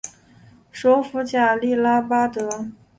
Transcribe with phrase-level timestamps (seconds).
[0.71, 2.71] 首府贾利拉巴德。